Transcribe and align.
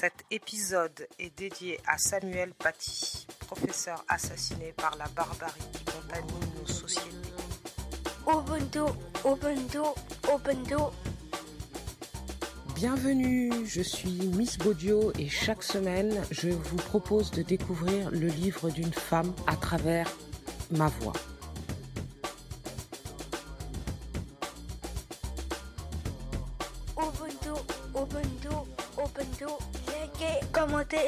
Cet 0.00 0.22
épisode 0.30 1.08
est 1.18 1.36
dédié 1.36 1.80
à 1.84 1.98
Samuel 1.98 2.52
Paty, 2.54 3.26
professeur 3.40 4.04
assassiné 4.06 4.72
par 4.76 4.96
la 4.96 5.06
barbarie 5.08 5.60
qui 5.72 5.84
contamine 5.86 6.52
nos 6.60 6.66
sociétés. 6.68 7.16
Ubuntu, 8.24 8.92
Ubuntu, 9.24 9.78
Ubuntu. 10.32 10.76
Bienvenue, 12.76 13.66
je 13.66 13.82
suis 13.82 14.28
Miss 14.36 14.56
Baudio 14.56 15.12
et 15.18 15.28
chaque 15.28 15.64
semaine, 15.64 16.22
je 16.30 16.50
vous 16.50 16.76
propose 16.76 17.32
de 17.32 17.42
découvrir 17.42 18.12
le 18.12 18.28
livre 18.28 18.70
d'une 18.70 18.92
femme 18.92 19.34
à 19.48 19.56
travers 19.56 20.08
ma 20.70 20.86
voix. 20.86 21.14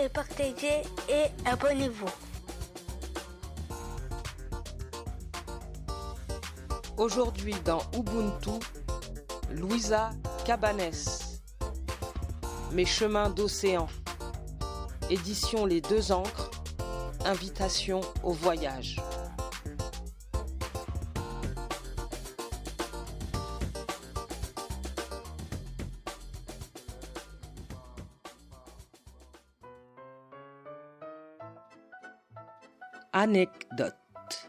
Partagez 0.09 0.83
et 1.09 1.27
abonnez-vous. 1.45 2.09
Aujourd'hui 6.97 7.55
dans 7.65 7.83
Ubuntu, 7.95 8.65
Louisa 9.51 10.10
Cabanes. 10.45 10.93
Mes 12.73 12.84
chemins 12.84 13.30
d'océan. 13.30 13.88
Édition 15.09 15.66
Les 15.66 15.80
Deux 15.80 16.12
Encres. 16.12 16.51
Invitation 17.24 18.01
au 18.23 18.32
voyage. 18.32 18.96
Anecdote. 33.23 34.49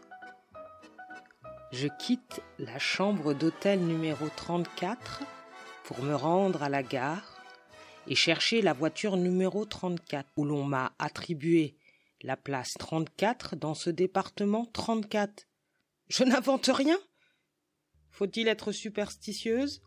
Je 1.72 1.88
quitte 1.88 2.40
la 2.58 2.78
chambre 2.78 3.34
d'hôtel 3.34 3.80
numéro 3.80 4.30
34 4.34 5.24
pour 5.84 6.02
me 6.02 6.14
rendre 6.14 6.62
à 6.62 6.70
la 6.70 6.82
gare 6.82 7.44
et 8.06 8.14
chercher 8.14 8.62
la 8.62 8.72
voiture 8.72 9.18
numéro 9.18 9.66
34 9.66 10.26
où 10.38 10.46
l'on 10.46 10.64
m'a 10.64 10.94
attribué 10.98 11.76
la 12.22 12.38
place 12.38 12.72
34 12.78 13.56
dans 13.56 13.74
ce 13.74 13.90
département 13.90 14.64
34. 14.64 15.46
Je 16.08 16.24
n'invente 16.24 16.70
rien. 16.72 16.98
Faut-il 18.10 18.48
être 18.48 18.72
superstitieuse? 18.72 19.82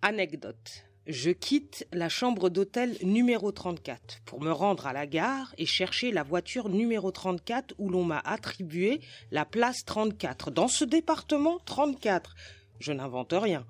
Anecdote. 0.00 0.89
Je 1.06 1.30
quitte 1.30 1.86
la 1.92 2.10
chambre 2.10 2.50
d'hôtel 2.50 2.96
numéro 3.02 3.50
34 3.52 4.20
pour 4.26 4.42
me 4.42 4.52
rendre 4.52 4.86
à 4.86 4.92
la 4.92 5.06
gare 5.06 5.54
et 5.56 5.64
chercher 5.64 6.12
la 6.12 6.22
voiture 6.22 6.68
numéro 6.68 7.10
34 7.10 7.74
où 7.78 7.88
l'on 7.88 8.04
m'a 8.04 8.18
attribué 8.18 9.00
la 9.30 9.46
place 9.46 9.84
34 9.86 10.50
dans 10.50 10.68
ce 10.68 10.84
département 10.84 11.58
34. 11.64 12.34
Je 12.80 12.92
n'invente 12.92 13.32
rien. 13.32 13.66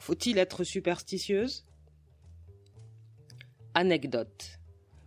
Faut-il 0.00 0.38
être 0.38 0.64
superstitieuse? 0.64 1.66
Anecdote. 3.74 4.58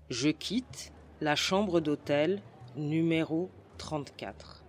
Je 0.10 0.30
quitte 0.30 0.94
la 1.22 1.36
chambre 1.36 1.80
d'hôtel 1.80 2.42
numéro 2.76 3.50
34 3.80 4.64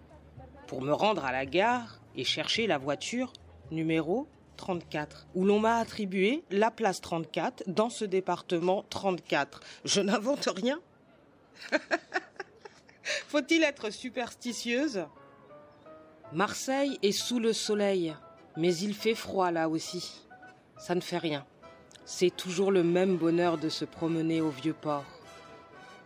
pour 0.67 0.81
me 0.81 0.93
rendre 0.93 1.25
à 1.25 1.33
la 1.33 1.45
gare 1.45 2.01
et 2.17 2.25
chercher 2.25 2.67
la 2.67 2.79
voiture 2.79 3.33
numéro 3.71 4.27
34, 4.59 5.29
où 5.35 5.47
l'on 5.47 5.59
m'a 5.59 5.79
attribué 5.79 6.45
la 6.51 6.71
place 6.71 7.01
34 7.01 7.65
dans 7.67 7.89
ce 7.89 8.05
département 8.05 8.85
34. 8.91 9.61
Je 9.87 10.03
n'invente 10.03 10.51
rien. 10.55 10.79
Faut-il 13.29 13.63
être 13.63 13.91
superstitieuse? 13.91 15.07
Marseille 16.33 16.99
est 17.03 17.13
sous 17.13 17.39
le 17.39 17.55
soleil, 17.55 18.15
mais 18.59 18.77
il 18.77 18.93
fait 18.93 19.15
froid 19.15 19.51
là 19.51 19.71
aussi. 19.71 20.21
Ça 20.77 20.95
ne 20.95 21.01
fait 21.01 21.17
rien. 21.17 21.47
C'est 22.05 22.35
toujours 22.35 22.71
le 22.71 22.83
même 22.83 23.17
bonheur 23.17 23.57
de 23.57 23.71
se 23.71 23.87
promener 23.87 24.43
au 24.43 24.51
vieux 24.51 24.75
port. 24.75 25.07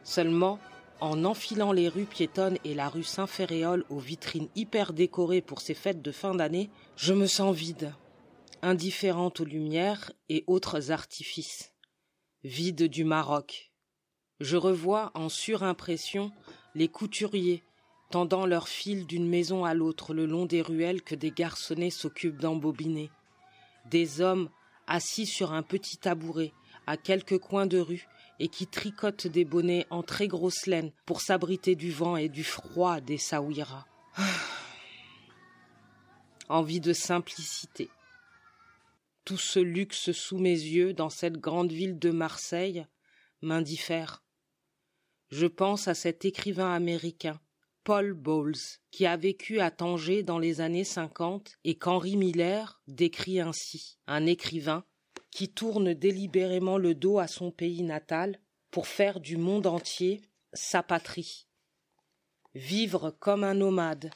Seulement, 0.04 0.60
en 1.00 1.24
enfilant 1.24 1.72
les 1.72 1.88
rues 1.88 2.04
piétonnes 2.04 2.58
et 2.64 2.74
la 2.74 2.88
rue 2.88 3.02
Saint-Ferréol 3.02 3.84
aux 3.90 3.98
vitrines 3.98 4.48
hyper 4.54 4.92
décorées 4.92 5.40
pour 5.40 5.60
ces 5.60 5.74
fêtes 5.74 6.02
de 6.02 6.12
fin 6.12 6.34
d'année, 6.34 6.70
je 6.96 7.12
me 7.12 7.26
sens 7.26 7.56
vide 7.56 7.92
indifférente 8.62 9.40
aux 9.40 9.44
lumières 9.44 10.12
et 10.28 10.44
autres 10.46 10.92
artifices, 10.92 11.74
vide 12.44 12.88
du 12.88 13.04
Maroc. 13.04 13.72
Je 14.40 14.56
revois 14.56 15.10
en 15.14 15.28
surimpression 15.28 16.32
les 16.74 16.88
couturiers 16.88 17.62
tendant 18.10 18.46
leurs 18.46 18.68
fils 18.68 19.06
d'une 19.06 19.28
maison 19.28 19.64
à 19.64 19.74
l'autre 19.74 20.14
le 20.14 20.26
long 20.26 20.46
des 20.46 20.62
ruelles 20.62 21.02
que 21.02 21.14
des 21.14 21.30
garçonnets 21.30 21.90
s'occupent 21.90 22.40
d'embobiner, 22.40 23.10
des 23.90 24.20
hommes 24.20 24.50
assis 24.86 25.26
sur 25.26 25.52
un 25.52 25.62
petit 25.62 25.96
tabouret 25.96 26.52
à 26.86 26.96
quelques 26.96 27.38
coins 27.38 27.66
de 27.66 27.78
rue 27.78 28.06
et 28.38 28.48
qui 28.48 28.66
tricotent 28.66 29.26
des 29.26 29.44
bonnets 29.44 29.86
en 29.90 30.02
très 30.02 30.28
grosse 30.28 30.66
laine 30.66 30.92
pour 31.06 31.20
s'abriter 31.20 31.74
du 31.74 31.90
vent 31.90 32.16
et 32.16 32.28
du 32.28 32.44
froid 32.44 33.00
des 33.00 33.18
Saouiras. 33.18 33.86
Envie 36.48 36.80
de 36.80 36.92
simplicité, 36.92 37.88
tout 39.24 39.38
ce 39.38 39.58
luxe 39.58 40.12
sous 40.12 40.38
mes 40.38 40.50
yeux 40.50 40.92
dans 40.92 41.10
cette 41.10 41.38
grande 41.38 41.72
ville 41.72 41.98
de 41.98 42.10
Marseille 42.10 42.86
m'indiffère. 43.40 44.24
Je 45.30 45.46
pense 45.46 45.88
à 45.88 45.94
cet 45.94 46.24
écrivain 46.24 46.72
américain, 46.72 47.40
Paul 47.84 48.12
Bowles, 48.12 48.78
qui 48.90 49.06
a 49.06 49.16
vécu 49.16 49.60
à 49.60 49.70
Tanger 49.70 50.22
dans 50.22 50.38
les 50.38 50.60
années 50.60 50.84
cinquante 50.84 51.56
et 51.64 51.76
qu'Henri 51.76 52.16
Miller 52.16 52.80
décrit 52.86 53.40
ainsi, 53.40 53.98
un 54.06 54.26
écrivain 54.26 54.84
qui 55.30 55.48
tourne 55.48 55.94
délibérément 55.94 56.78
le 56.78 56.94
dos 56.94 57.18
à 57.18 57.26
son 57.26 57.50
pays 57.50 57.82
natal 57.82 58.38
pour 58.70 58.86
faire 58.86 59.20
du 59.20 59.36
monde 59.36 59.66
entier 59.66 60.22
sa 60.52 60.82
patrie. 60.82 61.46
Vivre 62.54 63.10
comme 63.18 63.44
un 63.44 63.54
nomade, 63.54 64.10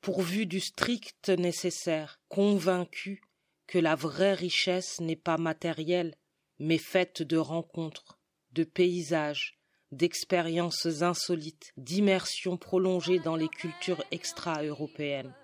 pourvu 0.00 0.46
du 0.46 0.60
strict 0.60 1.30
nécessaire, 1.30 2.20
convaincu 2.28 3.22
que 3.66 3.78
la 3.78 3.94
vraie 3.94 4.34
richesse 4.34 5.00
n'est 5.00 5.16
pas 5.16 5.38
matérielle, 5.38 6.14
mais 6.58 6.78
faite 6.78 7.22
de 7.22 7.36
rencontres, 7.36 8.18
de 8.52 8.64
paysages, 8.64 9.58
d'expériences 9.90 11.02
insolites, 11.02 11.72
d'immersions 11.76 12.56
prolongées 12.56 13.18
dans 13.18 13.36
les 13.36 13.48
cultures 13.48 14.02
extra-européennes. 14.10 15.34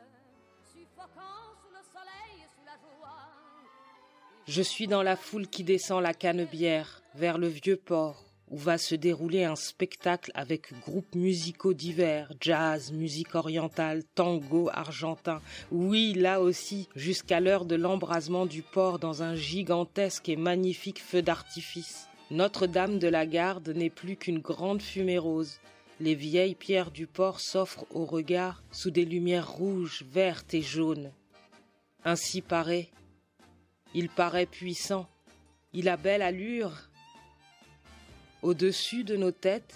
Je 4.46 4.62
suis 4.62 4.86
dans 4.86 5.02
la 5.02 5.16
foule 5.16 5.46
qui 5.46 5.62
descend 5.62 6.02
la 6.02 6.14
Canebière 6.14 7.02
vers 7.14 7.36
le 7.36 7.48
vieux 7.48 7.76
port, 7.76 8.27
où 8.50 8.56
va 8.56 8.78
se 8.78 8.94
dérouler 8.94 9.44
un 9.44 9.56
spectacle 9.56 10.30
avec 10.34 10.72
groupes 10.80 11.14
musicaux 11.14 11.74
divers, 11.74 12.32
jazz, 12.40 12.92
musique 12.92 13.34
orientale, 13.34 14.02
tango, 14.14 14.68
argentin. 14.72 15.40
Oui, 15.70 16.14
là 16.14 16.40
aussi, 16.40 16.88
jusqu'à 16.96 17.40
l'heure 17.40 17.64
de 17.64 17.76
l'embrasement 17.76 18.46
du 18.46 18.62
port 18.62 18.98
dans 18.98 19.22
un 19.22 19.34
gigantesque 19.34 20.28
et 20.28 20.36
magnifique 20.36 21.02
feu 21.02 21.22
d'artifice. 21.22 22.08
Notre-Dame 22.30 22.98
de 22.98 23.08
la 23.08 23.26
Garde 23.26 23.68
n'est 23.70 23.90
plus 23.90 24.16
qu'une 24.16 24.40
grande 24.40 24.82
fumée 24.82 25.18
rose. 25.18 25.60
Les 26.00 26.14
vieilles 26.14 26.54
pierres 26.54 26.90
du 26.90 27.06
port 27.06 27.40
s'offrent 27.40 27.86
au 27.90 28.04
regard 28.04 28.62
sous 28.70 28.90
des 28.90 29.04
lumières 29.04 29.50
rouges, 29.50 30.04
vertes 30.12 30.54
et 30.54 30.62
jaunes. 30.62 31.10
Ainsi 32.04 32.42
paraît. 32.42 32.90
Il 33.94 34.08
paraît 34.08 34.46
puissant. 34.46 35.08
Il 35.72 35.88
a 35.88 35.96
belle 35.96 36.22
allure, 36.22 36.87
au-dessus 38.42 39.04
de 39.04 39.16
nos 39.16 39.30
têtes, 39.30 39.74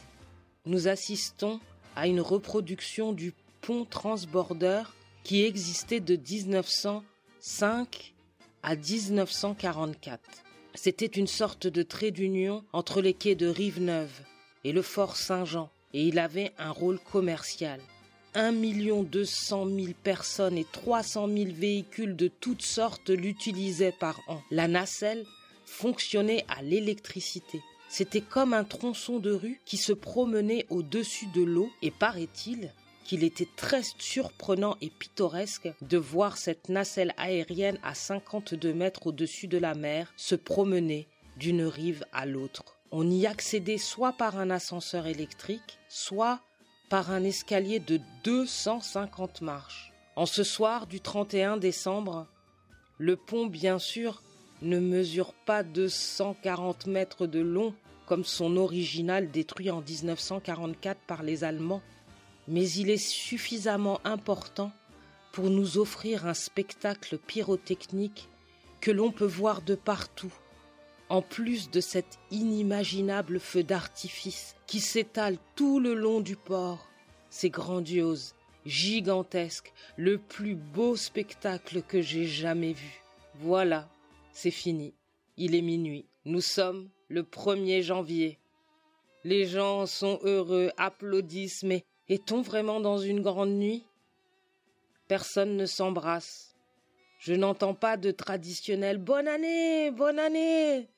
nous 0.67 0.89
assistons 0.89 1.61
à 1.97 2.07
une 2.07 2.21
reproduction 2.21 3.13
du 3.13 3.33
pont 3.61 3.85
transborder 3.85 4.83
qui 5.25 5.45
existait 5.45 6.01
de 6.01 6.17
1905 6.17 8.15
à 8.63 8.77
1944. 8.77 10.21
C'était 10.75 11.07
une 11.07 11.27
sorte 11.27 11.67
de 11.67 11.83
trait 11.83 12.11
d'union 12.11 12.65
entre 12.73 13.03
les 13.03 13.15
quais 13.15 13.35
de 13.35 13.47
Rive-Neuve 13.47 14.23
et 14.65 14.73
le 14.73 14.83
fort 14.83 15.17
Saint-Jean, 15.17 15.71
et 15.93 16.03
il 16.03 16.19
avait 16.19 16.53
un 16.59 16.71
rôle 16.71 16.99
commercial. 16.99 17.81
Un 18.35 18.53
million 18.53 19.03
deux 19.03 19.27
cent 19.27 19.67
mille 19.67 19.95
personnes 19.95 20.57
et 20.57 20.67
trois 20.73 21.03
cent 21.03 21.27
mille 21.27 21.53
véhicules 21.53 22.17
de 22.17 22.29
toutes 22.29 22.63
sortes 22.63 23.11
l'utilisaient 23.11 23.93
par 23.93 24.21
an. 24.29 24.41
La 24.51 24.69
nacelle 24.69 25.27
fonctionnait 25.67 26.45
à 26.49 26.63
l'électricité. 26.63 27.61
C'était 27.93 28.23
comme 28.23 28.55
un 28.55 28.65
tronçon 28.65 29.19
de 29.19 29.33
rue 29.33 29.61
qui 29.67 29.77
se 29.77 29.93
promenait 29.93 30.65
au-dessus 30.71 31.27
de 31.27 31.43
l'eau 31.43 31.71
et 31.83 31.91
paraît-il 31.91 32.73
qu'il 33.05 33.23
était 33.23 33.51
très 33.55 33.83
surprenant 33.99 34.79
et 34.81 34.89
pittoresque 34.89 35.69
de 35.83 35.99
voir 35.99 36.39
cette 36.39 36.71
nacelle 36.71 37.13
aérienne 37.19 37.79
à 37.83 37.95
52 37.95 38.73
mètres 38.73 39.09
au-dessus 39.09 39.47
de 39.47 39.59
la 39.59 39.75
mer 39.75 40.11
se 40.17 40.35
promener 40.35 41.07
d'une 41.37 41.65
rive 41.65 42.07
à 42.15 42.25
l'autre. 42.25 42.65
On 42.93 43.11
y 43.11 43.27
accédait 43.27 43.77
soit 43.77 44.15
par 44.15 44.39
un 44.39 44.49
ascenseur 44.49 45.07
électrique, 45.07 45.79
soit 45.91 46.41
par 46.89 47.11
un 47.11 47.23
escalier 47.25 47.79
de 47.79 48.01
250 48.25 49.43
marches. 49.43 49.93
En 50.17 50.25
ce 50.25 50.45
soir 50.45 50.87
du 50.87 51.03
31 51.03 51.59
décembre, 51.59 52.27
le 52.97 53.17
pont, 53.17 53.49
bien 53.49 53.79
sûr, 53.79 54.23
ne 54.63 54.79
mesure 54.79 55.35
pas 55.35 55.63
240 55.63 56.87
mètres 56.87 57.27
de 57.27 57.41
long 57.41 57.75
comme 58.07 58.25
son 58.25 58.57
original 58.57 59.31
détruit 59.31 59.71
en 59.71 59.81
1944 59.81 61.01
par 61.07 61.23
les 61.23 61.45
Allemands, 61.45 61.83
mais 62.49 62.69
il 62.71 62.91
est 62.91 62.97
suffisamment 62.97 64.01
important 64.05 64.73
pour 65.33 65.51
nous 65.51 65.79
offrir 65.79 66.27
un 66.27 66.35
spectacle 66.35 67.19
pyrotechnique 67.19 68.29
que 68.81 68.91
l'on 68.91 69.11
peut 69.13 69.25
voir 69.25 69.63
de 69.63 69.75
partout, 69.75 70.33
en 71.09 71.23
plus 71.23 71.71
de 71.71 71.81
cet 71.81 72.19
inimaginable 72.31 73.41
feu 73.41 73.63
d'artifice 73.63 74.57
qui 74.67 74.81
s'étale 74.81 75.39
tout 75.55 75.81
le 75.81 75.95
long 75.95 76.21
du 76.21 76.37
port. 76.37 76.87
C'est 77.31 77.51
grandiose, 77.51 78.35
gigantesque, 78.67 79.73
le 79.97 80.19
plus 80.19 80.55
beau 80.55 80.97
spectacle 80.97 81.83
que 81.83 82.03
j'ai 82.03 82.27
jamais 82.27 82.73
vu. 82.73 83.03
Voilà, 83.37 83.89
c'est 84.33 84.51
fini. 84.51 84.95
Il 85.37 85.55
est 85.55 85.63
minuit. 85.63 86.07
Nous 86.25 86.41
sommes 86.41 86.91
le 87.09 87.23
1er 87.23 87.83
janvier. 87.83 88.39
Les 89.25 89.47
gens 89.47 89.87
sont 89.87 90.19
heureux, 90.25 90.71
applaudissent, 90.77 91.63
mais 91.63 91.85
est-on 92.09 92.43
vraiment 92.43 92.81
dans 92.81 92.99
une 92.99 93.23
grande 93.23 93.53
nuit? 93.53 93.85
Personne 95.09 95.57
ne 95.57 95.67
s'embrasse. 95.67 96.57
Je 97.19 97.35
n'entends 97.35 97.75
pas 97.75 97.97
de 97.97 98.11
traditionnel 98.11 98.99
Bonne 98.99 99.29
année, 99.29 99.91
bonne 99.93 100.19
année. 100.19 100.89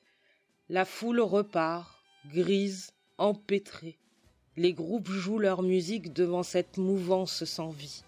La 0.69 0.85
foule 0.85 1.21
repart, 1.21 2.01
grise, 2.33 2.91
empêtrée. 3.17 3.99
Les 4.57 4.73
groupes 4.73 5.09
jouent 5.09 5.37
leur 5.37 5.61
musique 5.61 6.13
devant 6.13 6.43
cette 6.43 6.77
mouvance 6.77 7.43
sans 7.43 7.69
vie. 7.69 8.03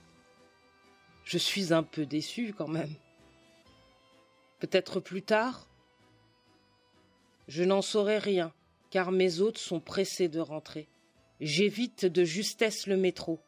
Je 1.23 1.37
suis 1.37 1.73
un 1.73 1.83
peu 1.83 2.05
déçu 2.05 2.53
quand 2.57 2.69
même. 2.69 2.95
Peut-être 4.59 4.99
plus 4.99 5.21
tard? 5.21 5.67
Je 7.47 7.63
n'en 7.63 7.81
saurai 7.81 8.17
rien, 8.17 8.53
car 8.89 9.11
mes 9.11 9.39
hôtes 9.39 9.57
sont 9.57 9.79
pressés 9.79 10.27
de 10.27 10.39
rentrer. 10.39 10.87
J'évite 11.39 12.05
de 12.05 12.23
justesse 12.23 12.87
le 12.87 12.97
métro 12.97 13.39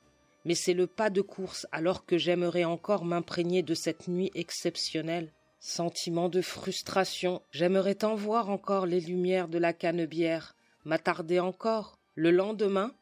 mais 0.46 0.56
c'est 0.56 0.74
le 0.74 0.88
pas 0.88 1.10
de 1.10 1.22
course 1.22 1.68
alors 1.72 2.06
que 2.06 2.18
j'aimerais 2.18 2.64
encore 2.64 3.06
m'imprégner 3.06 3.62
de 3.62 3.74
cette 3.74 4.08
nuit 4.08 4.32
exceptionnelle. 4.36 5.32
Sentiment 5.60 6.30
de 6.30 6.42
frustration, 6.42 7.42
j'aimerais 7.52 7.96
tant 7.96 8.16
voir 8.16 8.50
encore 8.50 8.86
les 8.86 9.02
lumières 9.02 9.50
de 9.50 9.58
la 9.58 9.74
canebière, 9.74 10.56
m'attarder 10.86 11.40
encore. 11.40 12.00
Le 12.16 12.32
lendemain, 12.32 12.94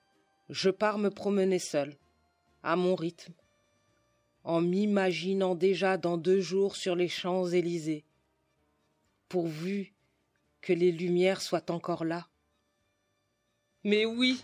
je 0.50 0.70
pars 0.70 0.98
me 0.98 1.10
promener 1.10 1.60
seul, 1.60 1.96
à 2.64 2.76
mon 2.76 2.96
rythme, 2.96 3.34
en 4.48 4.62
m'imaginant 4.62 5.56
déjà 5.56 5.98
dans 5.98 6.16
deux 6.16 6.40
jours 6.40 6.78
sur 6.78 6.96
les 6.96 7.10
Champs-Élysées, 7.10 8.06
pourvu 9.28 9.94
que 10.62 10.72
les 10.72 10.94
lumières 10.94 11.42
soient 11.42 11.70
encore 11.70 12.06
là. 12.06 12.28
Mais 13.84 14.06
oui, 14.06 14.42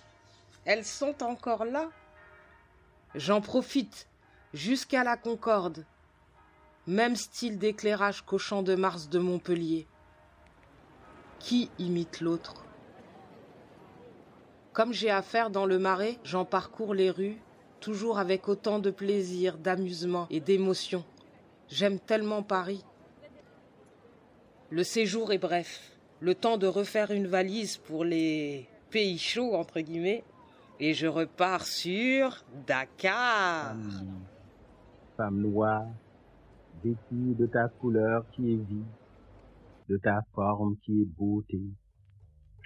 elles 0.66 0.84
sont 0.84 1.24
encore 1.24 1.64
là. 1.64 1.90
J'en 3.16 3.40
profite 3.40 4.10
jusqu'à 4.54 5.06
la 5.06 5.16
Concorde. 5.16 5.86
Même 6.86 7.16
style 7.16 7.58
d'éclairage 7.58 8.24
qu'au 8.24 8.38
champ 8.38 8.62
de 8.62 8.76
Mars 8.76 9.08
de 9.08 9.20
Montpellier. 9.20 9.88
Qui 11.40 11.72
imite 11.80 12.20
l'autre? 12.20 12.66
Comme 14.74 14.92
j'ai 14.92 15.10
affaire 15.10 15.50
dans 15.50 15.66
le 15.66 15.80
marais, 15.80 16.20
j'en 16.26 16.44
parcours 16.44 16.94
les 16.94 17.10
rues, 17.10 17.38
toujours 17.84 18.18
avec 18.18 18.48
autant 18.48 18.80
de 18.80 18.92
plaisir, 18.92 19.58
d'amusement 19.58 20.26
et 20.30 20.40
d'émotion. 20.40 21.04
J'aime 21.68 22.00
tellement 22.00 22.42
Paris. 22.42 22.84
Le 24.70 24.84
séjour 24.84 25.34
est 25.34 25.38
bref, 25.38 25.98
le 26.22 26.34
temps 26.34 26.58
de 26.58 26.66
refaire 26.66 27.12
une 27.12 27.28
valise 27.28 27.76
pour 27.76 28.06
les 28.06 28.70
pays 28.90 29.18
chauds, 29.18 29.54
entre 29.56 29.82
guillemets, 29.82 30.24
et 30.80 30.94
je 30.94 31.08
repars 31.08 31.66
sur 31.66 32.46
Dakar. 32.66 33.76
Femme, 35.18 35.42
noire, 35.42 35.86
vêtue 36.84 37.36
de 37.38 37.46
ta 37.48 37.68
couleur 37.68 38.24
qui 38.32 38.54
est 38.54 38.64
vie, 38.64 38.86
de 39.90 39.98
ta 39.98 40.22
forme 40.34 40.78
qui 40.86 41.02
est 41.02 41.18
beauté, 41.18 41.62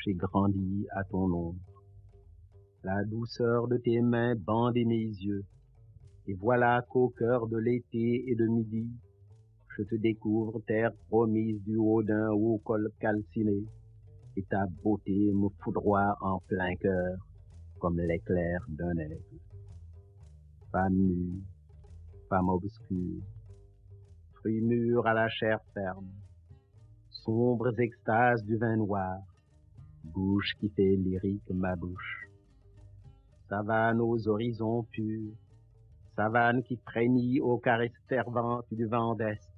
j'ai 0.06 0.14
grandi 0.14 0.86
à 0.96 1.04
ton 1.06 1.24
ombre. 1.24 1.77
La 2.84 3.04
douceur 3.04 3.68
de 3.68 3.78
tes 3.78 4.02
mains 4.02 4.36
bandait 4.36 4.86
mes 4.86 4.96
yeux, 4.96 5.44
et 6.28 6.34
voilà 6.36 6.86
qu'au 6.88 7.10
cœur 7.10 7.48
de 7.48 7.58
l'été 7.58 8.30
et 8.30 8.36
de 8.36 8.46
midi, 8.46 8.88
je 9.76 9.84
te 9.84 9.96
découvre 9.96 10.62
terre 10.68 10.92
promise 11.10 11.60
du 11.64 11.76
haut 11.76 12.04
d'un 12.04 12.30
haut 12.30 12.62
col 12.64 12.92
calciné, 13.00 13.66
et 14.36 14.44
ta 14.44 14.68
beauté 14.84 15.32
me 15.34 15.50
foudroie 15.60 16.16
en 16.22 16.40
plein 16.48 16.76
cœur 16.76 17.18
comme 17.80 18.00
l'éclair 18.00 18.64
d'un 18.70 18.96
aigle. 18.98 19.40
Femme 20.72 20.94
nue, 20.94 21.42
femme 22.30 22.50
obscure, 22.50 23.24
fruits 24.36 24.62
mûrs 24.62 25.08
à 25.08 25.14
la 25.14 25.30
chair 25.30 25.60
ferme, 25.74 26.12
sombres 27.10 27.80
extases 27.80 28.44
du 28.44 28.56
vin 28.56 28.78
noir, 28.78 29.20
bouche 30.04 30.54
qui 30.60 30.70
fait 30.70 30.96
lyrique 30.96 31.50
ma 31.50 31.76
bouche. 31.76 32.27
Savane 33.50 34.02
aux 34.02 34.28
horizons 34.28 34.84
purs, 34.92 35.32
savane 36.18 36.64
qui 36.64 36.76
frémit 36.76 37.40
aux 37.40 37.58
caresses 37.58 38.04
ferventes 38.10 38.66
du 38.72 38.86
vent 38.86 39.16
d'Est, 39.16 39.50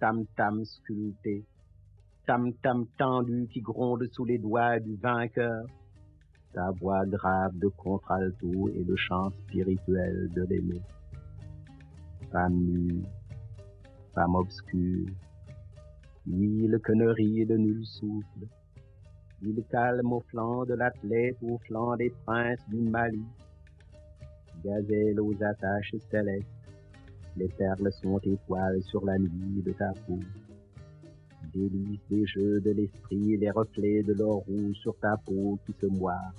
tam-tam 0.00 0.64
sculpté, 0.66 1.46
tam-tam 2.26 2.86
tendu 2.98 3.48
qui 3.50 3.62
gronde 3.62 4.06
sous 4.12 4.26
les 4.26 4.36
doigts 4.36 4.80
du 4.80 4.96
vainqueur, 4.96 5.64
ta 6.52 6.72
voix 6.72 7.06
grave 7.06 7.56
de 7.58 7.68
contralto 7.68 8.68
et 8.68 8.84
le 8.84 8.96
chant 8.96 9.30
spirituel 9.30 10.28
de 10.34 10.42
l'aimé. 10.42 10.82
Femme 12.30 12.54
nue, 12.54 13.02
femme 14.14 14.34
obscure, 14.34 15.08
huile 16.26 16.78
que 16.84 16.92
ne 16.92 17.06
rit 17.06 17.46
de 17.46 17.56
nul 17.56 17.86
souffle, 17.86 18.46
il 19.42 19.62
calme 19.70 20.12
au 20.12 20.20
flanc 20.28 20.64
de 20.64 20.74
l'athlète, 20.74 21.36
au 21.42 21.58
flanc 21.66 21.96
des 21.96 22.10
princes 22.24 22.60
du 22.68 22.80
Mali, 22.80 23.24
gazelle 24.64 25.20
aux 25.20 25.34
attaches 25.42 25.94
célestes, 26.10 26.46
les 27.36 27.48
perles 27.48 27.92
sont 28.02 28.18
étoiles 28.18 28.82
sur 28.82 29.04
la 29.04 29.18
nuit 29.18 29.62
de 29.64 29.72
ta 29.72 29.92
peau 30.06 30.18
délices 31.52 32.00
des 32.08 32.26
jeux 32.26 32.60
de 32.60 32.70
l'esprit, 32.70 33.36
les 33.36 33.50
reflets 33.50 34.02
de 34.02 34.12
l'or 34.14 34.42
rouge 34.46 34.76
sur 34.76 34.96
ta 34.98 35.16
peau 35.16 35.58
qui 35.66 35.74
se 35.80 35.86
moire. 35.86 36.32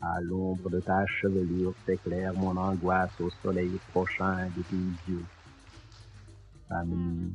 À 0.00 0.20
l'ombre 0.20 0.70
de 0.70 0.80
ta 0.80 1.04
chevelure 1.06 1.74
s'éclaire 1.84 2.32
mon 2.34 2.56
angoisse 2.56 3.20
au 3.20 3.30
soleil 3.42 3.78
prochain 3.92 4.46
de 4.56 4.62
tes 4.62 5.12
yeux. 5.12 5.24
Femme 6.68 7.32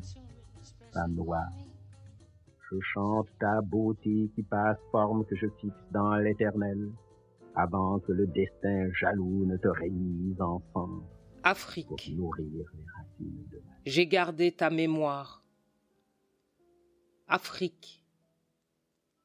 femme 0.94 1.14
noire, 1.14 1.52
je 2.72 2.80
chante 2.94 3.28
ta 3.40 3.62
beauté 3.62 4.30
qui 4.36 4.44
passe 4.44 4.78
forme 4.92 5.26
que 5.26 5.36
je 5.36 5.48
fixe 5.62 5.76
dans 5.92 6.16
l'éternel, 6.16 6.92
avant 7.56 8.00
que 8.00 8.12
le 8.12 8.28
destin 8.28 8.92
jaloux 8.94 9.46
ne 9.46 9.58
te 9.58 9.68
réunisse 9.68 10.40
ensemble. 10.40 11.04
Afrique. 11.44 12.16
De 12.16 13.64
J'ai 13.86 14.08
gardé 14.08 14.52
ta 14.52 14.70
mémoire 14.70 15.44
Afrique, 17.28 18.06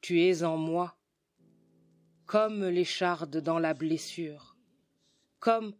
tu 0.01 0.23
es 0.23 0.43
en 0.43 0.57
moi, 0.57 0.97
comme 2.25 2.65
l'écharde 2.65 3.37
dans 3.39 3.59
la 3.59 3.75
blessure, 3.75 4.57
comme 5.39 5.75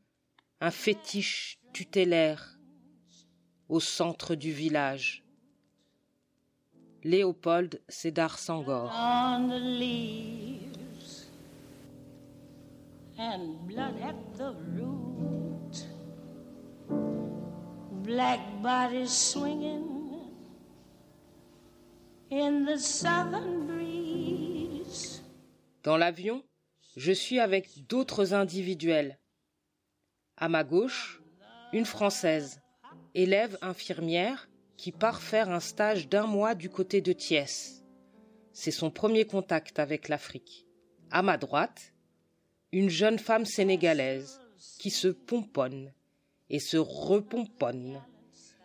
un 0.61 0.71
fétiche 0.71 1.59
tutélaire 1.73 2.59
au 3.71 3.81
centre 3.81 4.35
du 4.35 4.53
village. 4.53 5.25
Léopold 7.03 7.81
Sédar 7.89 8.39
Sangor. 8.39 8.91
on 8.93 9.49
the 9.49 9.59
leaves 9.59 11.27
and 13.19 13.67
blood 13.67 13.95
at 14.03 14.17
the 14.37 14.55
root. 14.77 15.87
Black 18.05 18.41
bodies 18.63 19.11
swinging 19.11 20.11
in 22.31 22.67
the 22.67 22.77
southern 22.79 23.67
breeze. 23.67 25.23
Dans 25.83 25.97
l'avion, 25.97 26.43
je 26.97 27.13
suis 27.13 27.41
avec 27.41 27.87
d'autres 27.87 28.35
individuels. 28.35 29.19
À 30.37 30.49
ma 30.51 30.65
gauche, 30.65 31.23
une 31.73 31.87
Française, 31.87 32.61
élève 33.15 33.57
infirmière 33.63 34.50
qui 34.81 34.93
part 34.93 35.21
faire 35.21 35.51
un 35.51 35.61
stage 35.61 36.09
d'un 36.09 36.27
mois 36.27 36.55
du 36.55 36.71
côté 36.71 37.03
de 37.03 37.13
Thiès. 37.13 37.85
C'est 38.55 38.71
son 38.71 38.91
premier 38.91 39.27
contact 39.27 39.79
avec 39.79 40.09
l'Afrique. 40.09 40.65
À 41.11 41.21
ma 41.21 41.37
droite, 41.37 41.93
une 42.73 42.89
jeune 42.89 43.19
femme 43.19 43.45
sénégalaise 43.45 44.41
qui 44.79 44.89
se 44.89 45.09
pomponne 45.09 45.93
et 46.49 46.61
se 46.61 46.79
repomponne. 46.79 48.01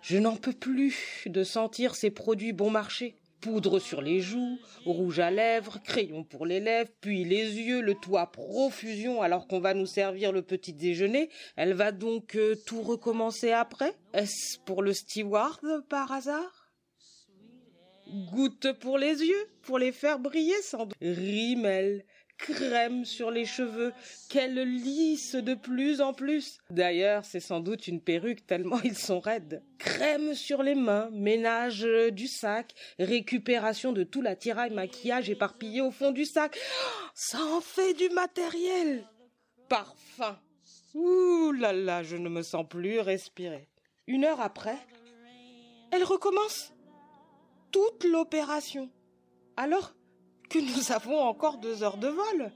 Je 0.02 0.18
n'en 0.18 0.38
peux 0.38 0.54
plus 0.54 1.24
de 1.26 1.44
sentir 1.44 1.96
ces 1.96 2.12
produits 2.12 2.54
bon 2.54 2.70
marché. 2.70 3.18
Poudre 3.42 3.80
sur 3.80 4.02
les 4.02 4.22
joues, 4.22 4.58
rouge 4.86 5.20
à 5.20 5.30
lèvres, 5.30 5.80
crayon 5.84 6.24
pour 6.24 6.46
les 6.46 6.60
lèvres, 6.60 6.90
puis 7.00 7.24
les 7.24 7.60
yeux, 7.60 7.82
le 7.82 7.94
tout 7.94 8.18
à 8.18 8.32
profusion 8.32 9.22
alors 9.22 9.48
qu'on 9.48 9.60
va 9.60 9.74
nous 9.74 9.86
servir 9.86 10.32
le 10.32 10.42
petit 10.42 10.74
déjeuner. 10.74 11.30
Elle 11.56 11.74
va 11.74 11.92
donc 11.92 12.36
euh, 12.36 12.56
tout 12.66 12.82
recommencer 12.82 13.52
après? 13.52 13.94
Est-ce 14.14 14.60
pour 14.66 14.82
le 14.82 14.94
steward 14.94 15.62
par 15.90 16.12
hasard? 16.12 16.72
Goutte 18.32 18.72
pour 18.80 18.98
les 18.98 19.24
yeux, 19.24 19.48
pour 19.64 19.80
les 19.80 19.92
faire 19.92 20.20
briller 20.20 20.60
sans 20.62 20.86
doute. 20.86 20.96
Rimel, 21.02 22.04
crème 22.38 23.06
sur 23.06 23.32
les 23.32 23.46
cheveux, 23.46 23.94
qu'elle 24.30 24.56
lisse 24.56 25.36
de 25.36 25.54
plus 25.54 26.02
en 26.02 26.14
plus. 26.14 26.60
D'ailleurs, 26.70 27.26
c'est 27.26 27.40
sans 27.40 27.60
doute 27.60 27.88
une 27.88 28.02
perruque 28.02 28.46
tellement 28.46 28.82
ils 28.84 28.98
sont 28.98 29.20
raides. 29.20 29.64
Crème 29.80 30.34
sur 30.34 30.64
les 30.64 30.76
mains, 30.76 31.10
ménage 31.12 31.88
du 32.12 32.28
sac, 32.28 32.74
récupération 33.00 33.94
de 33.94 34.04
tout 34.04 34.22
l'attirail 34.22 34.72
maquillage 34.72 35.30
éparpillé 35.30 35.82
au 35.82 35.92
fond 35.92 36.12
du 36.12 36.26
sac. 36.26 36.58
Ça 37.14 37.40
en 37.44 37.62
fait 37.62 37.94
du 37.94 38.10
matériel. 38.10 39.08
Parfum. 39.70 40.40
Ouh 40.94 41.52
là 41.52 41.74
là, 41.74 42.04
je 42.04 42.16
ne 42.16 42.30
me 42.30 42.42
sens 42.42 42.66
plus 42.68 43.00
respirer. 43.00 43.68
Une 44.08 44.24
heure 44.24 44.40
après, 44.40 44.78
elle 45.92 46.04
recommence 46.04 46.74
toute 47.72 48.04
l'opération. 48.06 48.90
Alors, 49.58 49.94
que 50.50 50.60
nous 50.60 50.92
avons 50.92 51.20
encore 51.22 51.58
deux 51.58 51.84
heures 51.84 51.98
de 51.98 52.08
vol. 52.08 52.52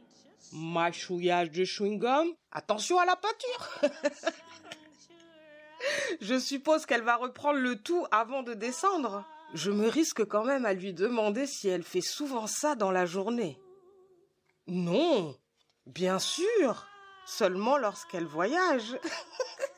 Mâchouillage 0.54 1.52
de 1.52 1.64
chewing-gum. 1.64 2.34
Attention 2.52 3.00
à 3.00 3.06
la 3.06 3.16
peinture. 3.16 3.82
Je 6.22 6.38
suppose 6.38 6.86
qu'elle 6.86 7.04
va 7.04 7.16
reprendre 7.16 7.60
le 7.60 7.76
tout 7.78 8.06
avant 8.12 8.44
de 8.44 8.54
descendre. 8.54 9.26
Je 9.54 9.72
me 9.72 9.88
risque 9.88 10.26
quand 10.26 10.44
même 10.44 10.66
à 10.66 10.74
lui 10.74 10.94
demander 10.94 11.48
si 11.48 11.70
elle 11.70 11.84
fait 11.84 12.02
souvent 12.02 12.48
ça 12.48 12.76
dans 12.76 12.92
la 12.92 13.06
journée. 13.06 13.60
Non, 14.68 15.36
bien 15.88 16.20
sûr, 16.20 16.86
seulement 17.26 17.78
lorsqu'elle 17.78 18.28
voyage. 18.28 18.98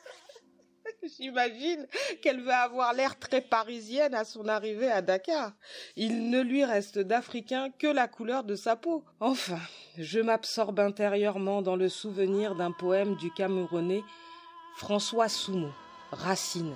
J'imagine 1.18 1.86
qu'elle 2.22 2.42
va 2.42 2.58
avoir 2.58 2.92
l'air 2.92 3.18
très 3.18 3.40
parisienne 3.40 4.14
à 4.14 4.24
son 4.24 4.48
arrivée 4.48 4.90
à 4.90 5.02
Dakar. 5.02 5.52
Il 5.96 6.30
ne 6.30 6.40
lui 6.40 6.64
reste 6.64 6.98
d'Africain 6.98 7.70
que 7.78 7.86
la 7.86 8.08
couleur 8.08 8.44
de 8.44 8.54
sa 8.54 8.76
peau. 8.76 9.04
Enfin, 9.20 9.60
je 9.98 10.20
m'absorbe 10.20 10.80
intérieurement 10.80 11.62
dans 11.62 11.76
le 11.76 11.88
souvenir 11.88 12.54
d'un 12.54 12.72
poème 12.72 13.16
du 13.16 13.30
Camerounais 13.32 14.02
François 14.76 15.28
Soumo, 15.28 15.70
Racine. 16.10 16.74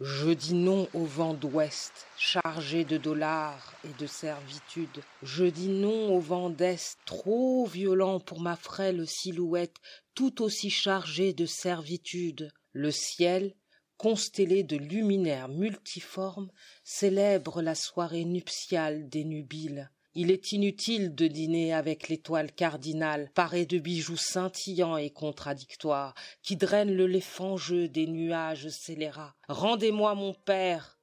Je 0.00 0.30
dis 0.30 0.54
non 0.54 0.88
au 0.94 1.04
vent 1.04 1.34
d'ouest, 1.34 2.06
chargé 2.16 2.84
de 2.84 2.96
dollars 2.96 3.74
et 3.84 3.92
de 4.00 4.06
servitude. 4.06 5.02
Je 5.22 5.44
dis 5.44 5.68
non 5.68 6.16
au 6.16 6.20
vent 6.20 6.48
d'est, 6.48 6.96
trop 7.04 7.66
violent 7.66 8.18
pour 8.18 8.40
ma 8.40 8.56
frêle 8.56 9.06
silhouette, 9.06 9.76
tout 10.14 10.40
aussi 10.40 10.70
chargé 10.70 11.34
de 11.34 11.44
servitude. 11.44 12.50
Le 12.72 12.90
ciel, 12.90 13.54
constellé 13.96 14.62
de 14.62 14.76
luminaires 14.76 15.48
multiformes, 15.48 16.50
célèbre 16.84 17.62
la 17.62 17.74
soirée 17.74 18.24
nuptiale 18.24 19.08
des 19.08 19.24
nubiles. 19.24 19.90
Il 20.14 20.30
est 20.30 20.52
inutile 20.52 21.14
de 21.14 21.26
dîner 21.26 21.72
avec 21.72 22.08
l'étoile 22.08 22.50
cardinale, 22.50 23.30
parée 23.34 23.66
de 23.66 23.78
bijoux 23.78 24.16
scintillants 24.16 24.96
et 24.96 25.10
contradictoires, 25.10 26.14
qui 26.42 26.56
drainent 26.56 26.94
le 26.94 27.06
lait 27.06 27.20
fangeux 27.20 27.88
des 27.88 28.06
nuages 28.06 28.68
scélérats. 28.68 29.36
Rendez-moi 29.48 30.14
mon 30.14 30.34
père, 30.34 30.99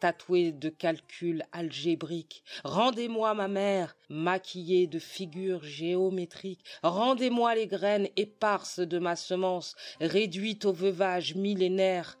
tatoué 0.00 0.52
de 0.52 0.68
calculs 0.68 1.44
algébriques. 1.52 2.42
Rendez-moi 2.64 3.34
ma 3.34 3.48
mère, 3.48 3.96
maquillée 4.08 4.86
de 4.86 4.98
figures 4.98 5.64
géométriques. 5.64 6.64
Rendez-moi 6.82 7.54
les 7.54 7.66
graines 7.66 8.08
éparses 8.16 8.80
de 8.80 8.98
ma 8.98 9.16
semence, 9.16 9.76
réduites 10.00 10.64
au 10.64 10.72
veuvage 10.72 11.34
millénaire 11.34 12.18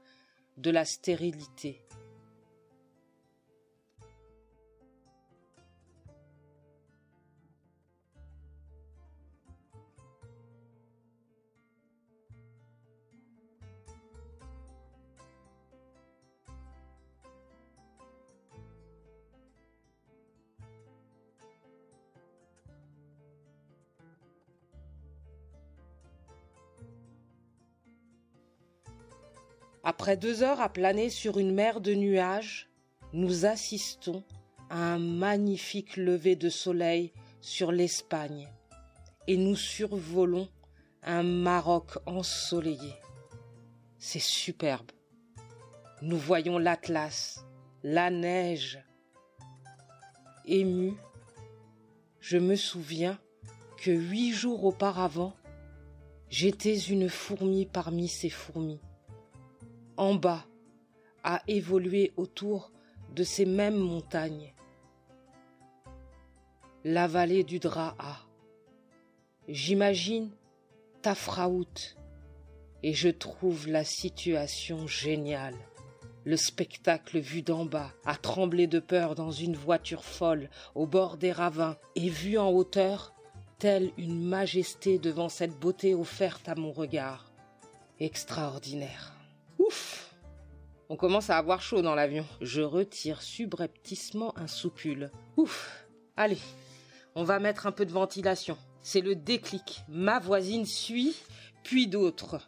de 0.56 0.70
la 0.70 0.84
stérilité. 0.84 1.87
Après 29.90 30.18
deux 30.18 30.42
heures 30.42 30.60
à 30.60 30.68
planer 30.68 31.08
sur 31.08 31.38
une 31.38 31.54
mer 31.54 31.80
de 31.80 31.94
nuages, 31.94 32.68
nous 33.14 33.46
assistons 33.46 34.22
à 34.68 34.76
un 34.76 34.98
magnifique 34.98 35.96
lever 35.96 36.36
de 36.36 36.50
soleil 36.50 37.10
sur 37.40 37.72
l'Espagne 37.72 38.50
et 39.26 39.38
nous 39.38 39.56
survolons 39.56 40.46
un 41.04 41.22
Maroc 41.22 41.96
ensoleillé. 42.04 42.92
C'est 43.98 44.20
superbe. 44.20 44.92
Nous 46.02 46.18
voyons 46.18 46.58
l'Atlas, 46.58 47.46
la 47.82 48.10
neige. 48.10 48.84
Ému, 50.44 50.98
je 52.20 52.36
me 52.36 52.56
souviens 52.56 53.18
que 53.78 53.90
huit 53.90 54.34
jours 54.34 54.64
auparavant, 54.64 55.32
j'étais 56.28 56.76
une 56.76 57.08
fourmi 57.08 57.64
parmi 57.64 58.06
ces 58.06 58.28
fourmis 58.28 58.82
en 59.98 60.14
bas, 60.14 60.46
à 61.24 61.42
évoluer 61.48 62.12
autour 62.16 62.72
de 63.14 63.24
ces 63.24 63.44
mêmes 63.44 63.76
montagnes. 63.76 64.54
La 66.84 67.06
vallée 67.06 67.44
du 67.44 67.58
Draa. 67.58 67.94
J'imagine 69.48 70.30
Tafraout 71.02 71.96
et 72.82 72.94
je 72.94 73.08
trouve 73.08 73.66
la 73.66 73.84
situation 73.84 74.86
géniale. 74.86 75.56
Le 76.24 76.36
spectacle 76.36 77.18
vu 77.18 77.42
d'en 77.42 77.64
bas, 77.64 77.92
à 78.04 78.14
trembler 78.14 78.66
de 78.66 78.78
peur 78.78 79.14
dans 79.14 79.32
une 79.32 79.56
voiture 79.56 80.04
folle 80.04 80.48
au 80.74 80.86
bord 80.86 81.16
des 81.16 81.32
ravins 81.32 81.76
et 81.96 82.08
vu 82.08 82.38
en 82.38 82.50
hauteur, 82.50 83.14
telle 83.58 83.90
une 83.96 84.22
majesté 84.22 84.98
devant 84.98 85.28
cette 85.28 85.58
beauté 85.58 85.94
offerte 85.94 86.48
à 86.48 86.54
mon 86.54 86.70
regard. 86.70 87.32
Extraordinaire. 87.98 89.17
Ouf 89.58 90.14
On 90.88 90.96
commence 90.96 91.30
à 91.30 91.36
avoir 91.36 91.60
chaud 91.60 91.82
dans 91.82 91.94
l'avion. 91.94 92.24
Je 92.40 92.62
retire 92.62 93.22
subrepticement 93.22 94.36
un 94.38 94.46
soupule. 94.46 95.10
Ouf 95.36 95.86
Allez, 96.16 96.38
on 97.14 97.24
va 97.24 97.38
mettre 97.38 97.66
un 97.66 97.72
peu 97.72 97.86
de 97.86 97.92
ventilation. 97.92 98.56
C'est 98.82 99.00
le 99.00 99.14
déclic. 99.14 99.82
Ma 99.88 100.18
voisine 100.18 100.66
suit, 100.66 101.16
puis 101.62 101.86
d'autres. 101.86 102.40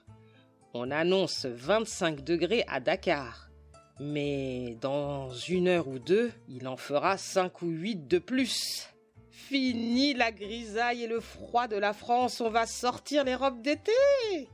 On 0.72 0.90
annonce 0.90 1.46
25 1.46 2.22
degrés 2.22 2.64
à 2.68 2.80
Dakar. 2.80 3.50
Mais 3.98 4.78
dans 4.80 5.30
une 5.30 5.68
heure 5.68 5.88
ou 5.88 5.98
deux, 5.98 6.32
il 6.48 6.66
en 6.68 6.76
fera 6.76 7.18
5 7.18 7.60
ou 7.62 7.68
8 7.68 8.08
de 8.08 8.18
plus. 8.18 8.88
Fini 9.30 10.14
la 10.14 10.30
grisaille 10.32 11.02
et 11.02 11.06
le 11.06 11.20
froid 11.20 11.66
de 11.66 11.76
la 11.76 11.92
France, 11.92 12.40
on 12.40 12.50
va 12.50 12.66
sortir 12.66 13.24
les 13.24 13.34
robes 13.34 13.60
d'été. 13.60 13.92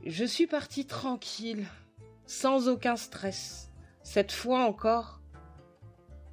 Je 0.05 0.25
suis 0.25 0.47
partie 0.47 0.85
tranquille, 0.85 1.65
sans 2.27 2.67
aucun 2.67 2.97
stress. 2.97 3.71
Cette 4.03 4.31
fois 4.31 4.59
encore, 4.59 5.21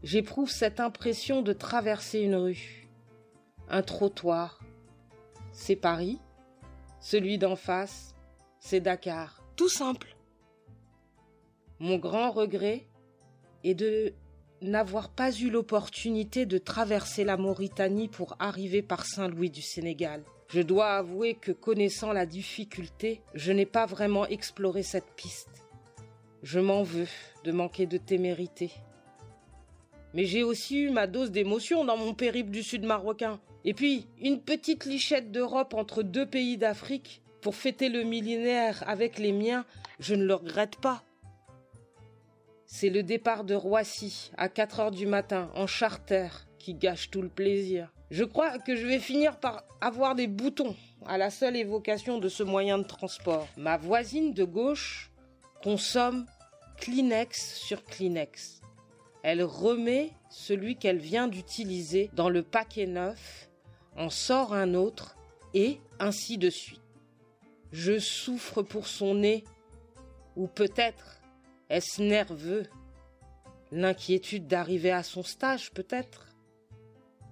j'éprouve 0.03 0.51
cette 0.51 0.81
impression 0.81 1.41
de 1.41 1.53
traverser 1.53 2.21
une 2.21 2.35
rue, 2.35 2.89
un 3.69 3.83
trottoir. 3.83 4.61
C'est 5.53 5.77
Paris, 5.77 6.21
celui 7.01 7.39
d'en 7.39 7.57
face, 7.57 8.15
c'est 8.59 8.81
Dakar. 8.81 9.43
Tout 9.57 9.69
simple. 9.69 10.17
Mon 11.79 11.97
grand 11.97 12.31
regret 12.31 12.87
est 13.63 13.75
de 13.75 14.13
n'avoir 14.63 15.11
pas 15.11 15.31
eu 15.33 15.51
l'opportunité 15.51 16.47
de 16.47 16.59
traverser 16.59 17.25
la 17.25 17.37
Mauritanie 17.37 18.09
pour 18.09 18.37
arriver 18.39 18.83
par 18.83 19.07
Saint-Louis 19.07 19.51
du 19.51 19.63
Sénégal. 19.63 20.25
Je 20.49 20.61
dois 20.61 20.97
avouer 20.97 21.35
que 21.35 21.53
connaissant 21.53 22.13
la 22.13 22.27
difficulté, 22.27 23.23
je 23.35 23.53
n'ai 23.53 23.67
pas 23.67 23.87
vraiment 23.87 24.27
exploré 24.27 24.83
cette 24.83 25.13
piste. 25.17 25.64
Je 26.45 26.61
m'en 26.61 26.83
veux 26.83 27.09
de 27.45 27.53
manquer 27.53 27.87
de 27.87 27.97
témérité. 27.97 28.71
Mais 30.13 30.27
j'ai 30.27 30.43
aussi 30.43 30.79
eu 30.79 30.91
ma 30.91 31.07
dose 31.07 31.31
d'émotion 31.31 31.87
dans 31.87 31.97
mon 31.97 32.13
périple 32.13 32.51
du 32.51 32.63
sud 32.63 32.85
marocain. 32.85 33.41
Et 33.65 33.73
puis, 33.73 34.07
une 34.21 34.43
petite 34.43 34.85
lichette 34.85 35.33
d'Europe 35.33 35.73
entre 35.73 36.03
deux 36.03 36.27
pays 36.27 36.59
d'Afrique 36.59 37.23
pour 37.41 37.55
fêter 37.57 37.89
le 37.89 38.03
millénaire 38.03 38.85
avec 38.87 39.19
les 39.19 39.33
miens, 39.33 39.65
je 40.01 40.15
ne 40.15 40.27
le 40.27 40.35
regrette 40.35 40.77
pas. 40.77 41.03
C'est 42.67 42.91
le 42.91 43.03
départ 43.03 43.45
de 43.45 43.55
Roissy 43.55 44.31
à 44.37 44.51
4 44.51 44.81
heures 44.81 44.91
du 44.91 45.07
matin 45.07 45.51
en 45.55 45.67
charter 45.67 46.29
qui 46.59 46.75
gâche 46.75 47.11
tout 47.11 47.23
le 47.23 47.31
plaisir. 47.31 47.91
Je 48.11 48.25
crois 48.25 48.59
que 48.59 48.77
je 48.77 48.87
vais 48.87 48.99
finir 48.99 49.41
par 49.41 49.65
avoir 49.81 50.15
des 50.15 50.27
boutons 50.27 50.77
à 51.07 51.17
la 51.17 51.31
seule 51.31 51.57
évocation 51.57 52.19
de 52.19 52.29
ce 52.29 52.43
moyen 52.43 52.77
de 52.77 52.87
transport. 52.87 53.49
Ma 53.57 53.79
voisine 53.79 54.35
de 54.35 54.45
gauche 54.45 55.11
consomme 55.63 56.27
Kleenex 56.77 57.57
sur 57.57 57.85
Kleenex. 57.85 58.61
Elle 59.23 59.43
remet 59.43 60.13
celui 60.31 60.77
qu'elle 60.77 60.99
vient 60.99 61.29
d'utiliser 61.29 62.11
dans 62.13 62.29
le 62.29 62.43
paquet 62.43 62.87
neuf, 62.87 63.49
en 63.97 64.11
sort 64.11 64.53
un 64.53 64.75
autre, 64.75 65.17
et 65.55 65.79
ainsi 65.99 66.37
de 66.37 66.51
suite. 66.51 66.81
Je 67.73 67.99
souffre 67.99 68.63
pour 68.63 68.87
son 68.87 69.15
nez, 69.15 69.45
ou 70.37 70.47
peut-être 70.47 71.21
est-ce 71.71 72.03
nerveux 72.03 72.65
L'inquiétude 73.73 74.47
d'arriver 74.47 74.93
à 74.93 75.03
son 75.03 75.23
stage, 75.23 75.73
peut-être 75.73 76.29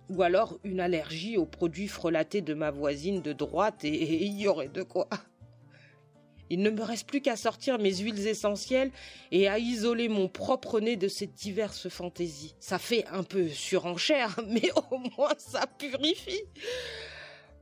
Ou 0.09 0.23
alors 0.23 0.59
une 0.65 0.81
allergie 0.81 1.37
aux 1.37 1.47
produits 1.47 1.89
frelatés 1.89 2.41
de 2.41 2.55
ma 2.55 2.71
voisine 2.71 3.21
de 3.21 3.33
droite 3.33 3.85
et 3.85 4.25
il 4.25 4.41
y 4.41 4.49
aurait 4.49 4.69
de 4.69 4.83
quoi. 4.83 5.09
Il 6.53 6.61
ne 6.61 6.69
me 6.69 6.83
reste 6.83 7.07
plus 7.07 7.23
qu'à 7.23 7.35
sortir 7.35 7.79
mes 7.79 7.95
huiles 7.95 8.29
essentielles 8.29 8.91
et 9.31 9.49
à 9.49 9.59
isoler 9.59 10.11
mon 10.11 10.29
propre 10.29 10.81
nez 10.81 10.97
de 10.97 11.09
ces 11.09 11.27
diverses 11.27 11.89
fantaisies. 11.89 12.55
Ça 12.61 12.79
fait 12.79 13.07
un 13.07 13.23
peu 13.23 13.49
surenchère, 13.49 14.39
mais 14.47 14.69
au 14.91 14.99
moins 15.17 15.33
ça 15.39 15.67
purifie. 15.67 16.43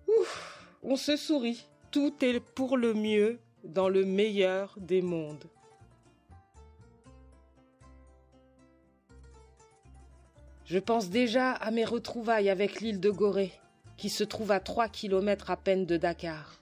Ouf, 0.08 0.66
on 0.82 0.96
se 0.96 1.16
sourit. 1.16 1.68
Tout 1.92 2.12
est 2.24 2.40
pour 2.40 2.76
le 2.76 2.92
mieux 2.92 3.38
dans 3.62 3.88
le 3.88 4.04
meilleur 4.04 4.74
des 4.76 5.02
mondes. 5.02 5.44
Je 10.64 10.80
pense 10.80 11.10
déjà 11.10 11.52
à 11.52 11.70
mes 11.70 11.84
retrouvailles 11.84 12.50
avec 12.50 12.80
l'île 12.80 12.98
de 12.98 13.10
Gorée, 13.10 13.52
qui 13.96 14.08
se 14.08 14.24
trouve 14.24 14.50
à 14.50 14.58
trois 14.58 14.88
kilomètres 14.88 15.52
à 15.52 15.56
peine 15.56 15.86
de 15.86 15.96
Dakar. 15.96 16.59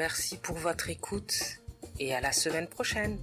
Merci 0.00 0.38
pour 0.38 0.56
votre 0.56 0.88
écoute 0.88 1.60
et 1.98 2.14
à 2.14 2.22
la 2.22 2.32
semaine 2.32 2.66
prochaine. 2.66 3.18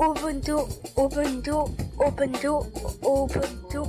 Ubuntu, 0.00 0.52
Ubuntu, 0.96 1.50
Ubuntu, 2.00 2.48
Ubuntu. 3.02 3.82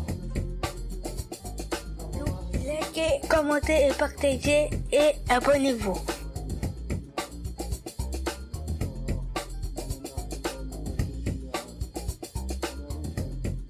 Likez, 2.66 3.22
commentez 3.30 3.88
et 3.88 3.94
partagez 3.94 4.70
et 4.92 5.14
abonnez-vous. 5.30 6.15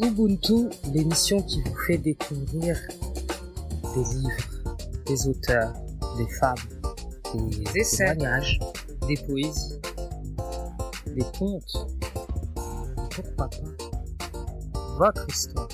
Ubuntu, 0.05 0.69
l'émission 0.93 1.41
qui 1.41 1.63
vous 1.63 1.75
fait 1.87 1.97
découvrir 1.97 2.79
des 3.95 4.03
livres, 4.13 4.75
des 5.07 5.27
auteurs, 5.27 5.73
des 6.17 6.27
fables, 6.27 6.61
des 7.33 7.79
essais, 7.79 8.15
témoignages, 8.15 8.59
des 9.07 9.17
poésies, 9.17 9.81
des 11.07 11.25
contes, 11.39 11.87
et 12.55 13.15
pourquoi 13.15 13.49
pas? 13.49 13.49
Votre 14.99 15.27
histoire. 15.27 15.69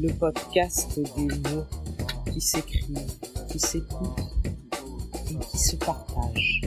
Le 0.00 0.12
podcast 0.12 1.00
des 1.16 1.26
mots 1.26 1.64
qui 2.32 2.40
s'écrivent, 2.40 2.98
qui 3.48 3.58
s'écoutent 3.58 4.20
et 5.30 5.38
qui 5.38 5.58
se 5.58 5.76
partagent. 5.76 6.60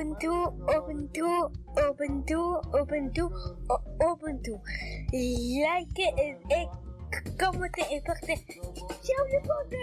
U- 0.00 0.06
Ubuntu, 0.08 0.32
Ubuntu, 0.72 1.28
Ubuntu, 1.76 2.40
Ubuntu, 2.72 3.24
U- 3.68 3.84
Ubuntu. 4.12 4.54
Likez 5.12 6.14
et, 6.16 6.36
et 6.50 6.66
commentez 7.38 7.84
et 7.92 8.00
partagez. 8.00 8.60
Ciao 9.02 9.24
les 9.30 9.40
potes 9.40 9.72
Et 9.74 9.76